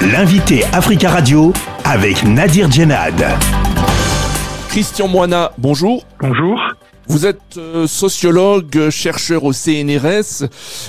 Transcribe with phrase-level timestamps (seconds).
[0.00, 1.52] L'invité Africa Radio
[1.84, 3.20] avec Nadir Djenad.
[4.68, 6.06] Christian Moina, bonjour.
[6.20, 6.60] Bonjour.
[7.08, 10.46] Vous êtes euh, sociologue, chercheur au CNRS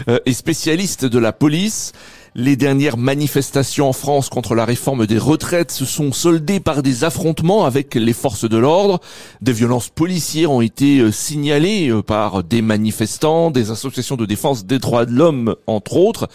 [0.08, 1.92] euh, et spécialiste de la police.
[2.36, 7.04] Les dernières manifestations en France contre la réforme des retraites se sont soldées par des
[7.04, 9.00] affrontements avec les forces de l'ordre.
[9.42, 14.78] Des violences policières ont été euh, signalées par des manifestants, des associations de défense des
[14.78, 16.28] droits de l'homme, entre autres.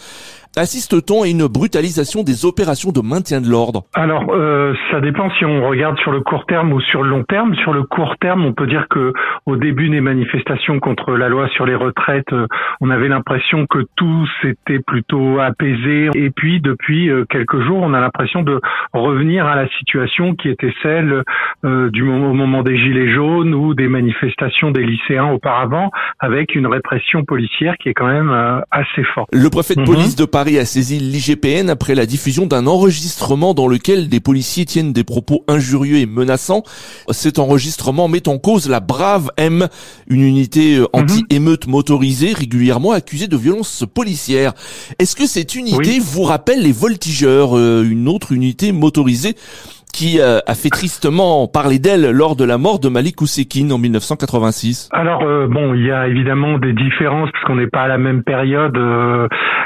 [0.57, 5.43] Assiste-t-on à une brutalisation des opérations de maintien de l'ordre Alors, euh, ça dépend si
[5.43, 7.53] on regarde sur le court terme ou sur le long terme.
[7.55, 9.11] Sur le court terme, on peut dire que
[9.45, 12.47] au début des manifestations contre la loi sur les retraites, euh,
[12.79, 16.09] on avait l'impression que tout s'était plutôt apaisé.
[16.15, 18.61] Et puis, depuis euh, quelques jours, on a l'impression de
[18.93, 21.23] revenir à la situation qui était celle
[21.65, 26.55] euh, du moment, au moment des gilets jaunes ou des manifestations des lycéens auparavant, avec
[26.55, 28.31] une répression policière qui est quand même
[28.71, 29.27] assez forte.
[29.33, 30.25] Le préfet de police mhm.
[30.25, 34.93] de Paris a saisi l'IGPN après la diffusion d'un enregistrement dans lequel des policiers tiennent
[34.93, 36.63] des propos injurieux et menaçants.
[37.11, 39.67] Cet enregistrement met en cause la Brave M,
[40.07, 40.87] une unité euh, mhm.
[40.93, 44.53] anti-émeute motorisée régulièrement accusée de violences policières.
[44.99, 49.35] Est-ce que cette unité vous rappelle les voltigeurs, euh, une autre unité motorisée
[49.95, 53.77] qui euh, a fait tristement parler d'elle lors de la mort de Malik Oussekine en
[53.77, 57.97] 1986 Alors bon, il y a évidemment des différences parce qu'on n'est pas à la
[57.97, 58.77] même période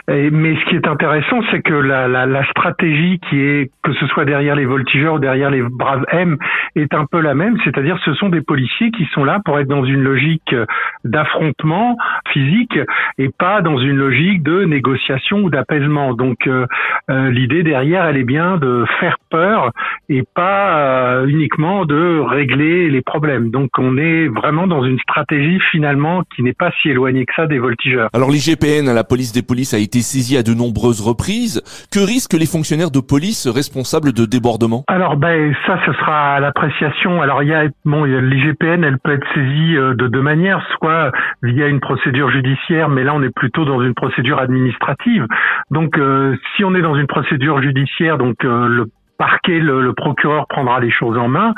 [0.09, 4.07] mais ce qui est intéressant, c'est que la, la, la, stratégie qui est, que ce
[4.07, 6.37] soit derrière les voltigeurs ou derrière les braves M,
[6.75, 7.57] est un peu la même.
[7.63, 10.55] C'est-à-dire, ce sont des policiers qui sont là pour être dans une logique
[11.03, 11.97] d'affrontement
[12.31, 12.77] physique
[13.17, 16.13] et pas dans une logique de négociation ou d'apaisement.
[16.13, 16.65] Donc, euh,
[17.09, 19.71] euh, l'idée derrière, elle est bien de faire peur
[20.09, 23.51] et pas euh, uniquement de régler les problèmes.
[23.51, 27.47] Donc, on est vraiment dans une stratégie finalement qui n'est pas si éloignée que ça
[27.47, 28.09] des voltigeurs.
[28.13, 31.61] Alors, l'IGPN, la police des polices, a été saisi à de nombreuses reprises.
[31.91, 34.83] Que risquent les fonctionnaires de police responsables de débordements?
[34.87, 37.21] Alors ben ça, ce sera à l'appréciation.
[37.21, 41.11] Alors il y a bon, l'IGPN, elle peut être saisie euh, de deux manières, soit
[41.43, 45.25] via une procédure judiciaire, mais là on est plutôt dans une procédure administrative.
[45.71, 48.85] Donc euh, si on est dans une procédure judiciaire, donc euh, le
[49.19, 51.53] parquet, le, procureur prendra les choses en main.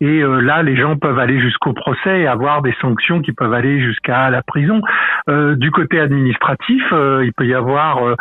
[0.00, 3.54] Et euh, là, les gens peuvent aller jusqu'au procès et avoir des sanctions qui peuvent
[3.54, 4.80] aller jusqu'à la prison.
[5.28, 8.14] Euh, du côté administratif, euh, il peut y avoir euh,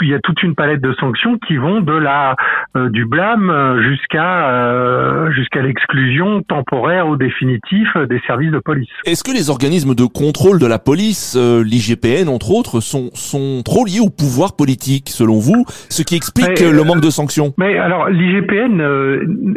[0.00, 2.36] il y a toute une palette de sanctions qui vont de la
[2.76, 8.88] euh, du blâme euh, jusqu'à jusqu'à l'exclusion temporaire ou définitive des services de police.
[9.04, 13.84] Est-ce que les organismes de contrôle de la police, l'IGPN entre autres, sont sont trop
[13.84, 17.52] liés au pouvoir politique selon vous, ce qui explique le manque de sanctions?
[17.58, 18.80] Mais alors l'IGPN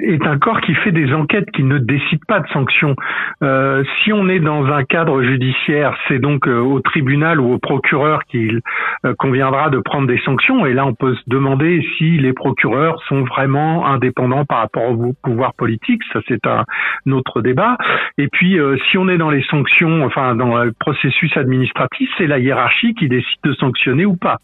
[0.02, 2.96] est un corps qui fait des enquêtes, qui ne décide pas de sanctions.
[4.04, 8.62] si on est dans un cadre judiciaire, c'est donc au tribunal ou au procureur qu'il
[9.18, 10.66] conviendra de prendre des sanctions.
[10.66, 15.14] Et là, on peut se demander si les procureurs sont vraiment indépendants par rapport au
[15.24, 16.02] pouvoir politique.
[16.14, 16.64] Ça, c'est un,
[17.12, 17.78] autre débat.
[18.18, 22.28] Et puis, euh, si on est dans les sanctions, enfin dans le processus administratif, c'est
[22.28, 24.38] la hiérarchie qui décide de sanctionner ou pas.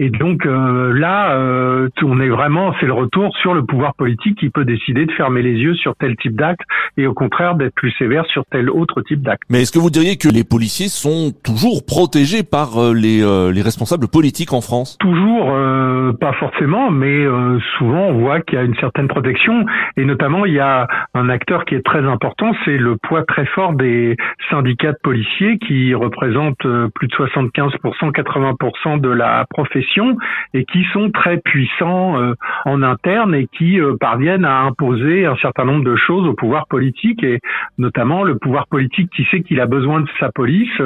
[0.00, 4.38] Et donc euh, là, euh, on est vraiment, c'est le retour sur le pouvoir politique
[4.38, 6.62] qui peut décider de fermer les yeux sur tel type d'acte
[6.96, 9.42] et au contraire d'être plus sévère sur tel autre type d'acte.
[9.48, 13.20] Mais est-ce que vous diriez que les policiers sont toujours protégés par les,
[13.52, 14.83] les responsables politiques en France?
[14.98, 19.64] Toujours, euh, pas forcément, mais euh, souvent on voit qu'il y a une certaine protection.
[19.96, 23.46] Et notamment il y a un acteur qui est très important, c'est le poids très
[23.46, 24.16] fort des
[24.50, 30.16] syndicats de policiers qui représentent euh, plus de 75%, 80% de la profession
[30.52, 32.34] et qui sont très puissants
[32.64, 37.22] en interne et qui parviennent à imposer un certain nombre de choses au pouvoir politique
[37.22, 37.40] et
[37.78, 40.80] notamment le pouvoir politique qui sait qu'il a besoin de sa police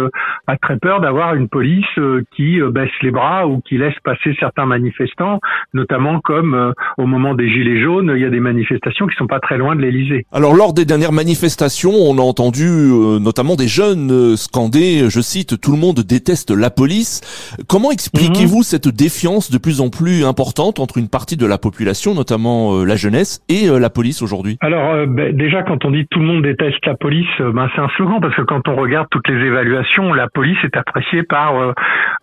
[0.46, 1.86] a très peur d'avoir une police
[2.32, 5.40] qui baisse les bras ou qui laisse passer certains manifestants,
[5.74, 9.26] notamment comme euh, au moment des Gilets jaunes, il y a des manifestations qui sont
[9.26, 10.26] pas très loin de l'Elysée.
[10.32, 15.20] Alors lors des dernières manifestations, on a entendu euh, notamment des jeunes euh, scander, je
[15.20, 17.20] cite, tout le monde déteste la police.
[17.68, 18.62] Comment expliquez-vous mhm.
[18.62, 22.96] cette défiance de plus en plus importante entre une partie de la population, notamment la
[22.96, 24.56] jeunesse, et la police aujourd'hui?
[24.60, 27.88] Alors ben, déjà quand on dit tout le monde déteste la police, ben, c'est un
[27.96, 31.74] slogan parce que quand on regarde toutes les évaluations, la police est appréciée par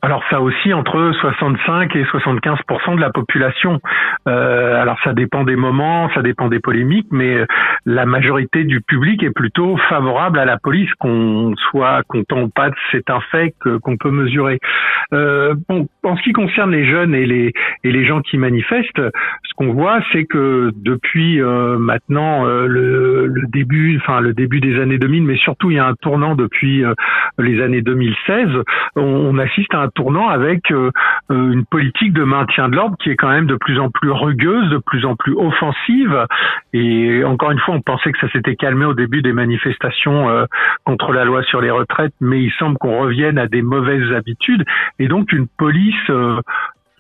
[0.01, 1.11] alors ça aussi entre
[1.57, 3.79] 65 et 75% de la population.
[4.27, 7.45] Euh, alors ça dépend des moments, ça dépend des polémiques, mais euh,
[7.85, 12.69] la majorité du public est plutôt favorable à la police, qu'on soit content ou pas,
[12.91, 14.59] c'est un fait qu'on peut mesurer.
[15.13, 17.53] Euh, bon, en ce qui concerne les jeunes et les
[17.83, 24.19] et les gens qui manifestent, ce qu'on voit, c'est que depuis maintenant le, début, enfin
[24.19, 26.83] le début des années 2000, mais surtout il y a un tournant depuis
[27.37, 28.49] les années 2016,
[28.95, 30.71] on, on, assiste à un tournant avec
[31.35, 34.69] une politique de maintien de l'ordre qui est quand même de plus en plus rugueuse,
[34.69, 36.25] de plus en plus offensive.
[36.73, 40.27] Et encore une fois, on pensait que ça s'était calmé au début des manifestations
[40.85, 44.63] contre la loi sur les retraites, mais il semble qu'on revienne à des mauvaises habitudes.
[44.99, 46.09] Et donc une police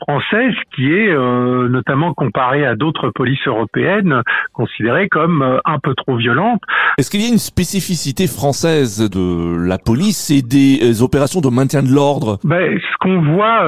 [0.01, 4.21] française qui est euh, notamment comparée à d'autres polices européennes
[4.53, 6.61] considérée comme euh, un peu trop violente.
[6.97, 11.49] Est-ce qu'il y a une spécificité française de la police et des euh, opérations de
[11.49, 12.37] maintien de l'ordre?
[12.45, 13.59] Ben, Ce qu'on voit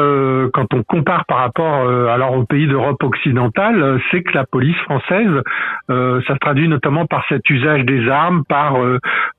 [0.53, 5.29] quand on compare par rapport alors aux pays d'Europe occidentale, c'est que la police française,
[5.89, 8.77] ça se traduit notamment par cet usage des armes, par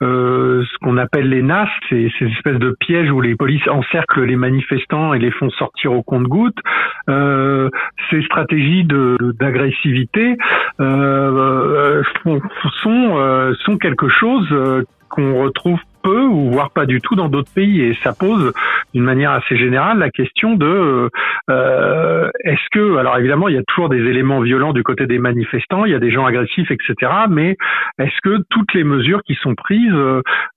[0.01, 4.37] ce qu'on appelle les NAS, ces, ces espèces de pièges où les polices encerclent les
[4.37, 6.59] manifestants et les font sortir au compte-gouttes.
[7.09, 7.71] Euh,
[8.11, 10.37] ces stratégies de d'agressivité
[10.81, 12.03] euh, euh
[12.83, 14.47] sont euh, sont quelque chose
[15.09, 17.83] qu'on retrouve peu ou voire pas du tout dans d'autres pays.
[17.83, 18.53] Et ça pose
[18.95, 21.11] d'une manière assez générale la question de
[21.51, 25.19] euh, est-ce que alors évidemment il y a toujours des éléments violents du côté des
[25.19, 27.57] manifestants il y a des gens agressifs etc mais
[27.99, 29.95] est-ce que toutes les mesures qui sont prises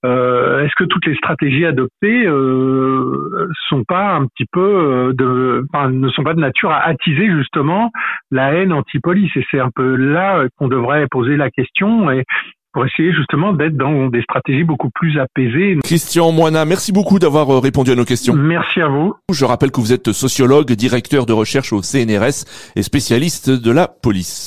[0.04, 5.64] euh, est-ce que toutes les stratégies adoptées euh, sont pas un petit peu euh, de
[5.72, 7.90] enfin, ne sont pas de nature à attiser justement
[8.30, 9.30] la haine anti-police?
[9.36, 12.10] Et c'est un peu là qu'on devrait poser la question.
[12.10, 12.24] Et
[12.72, 15.78] pour essayer justement d'être dans des stratégies beaucoup plus apaisées.
[15.84, 18.34] Christian Moina, merci beaucoup d'avoir euh, répondu à nos questions.
[18.34, 19.14] Merci à vous.
[19.30, 22.44] Je rappelle que vous êtes sociologue, directeur de recherche au CNRS
[22.76, 24.40] et spécialiste de la police.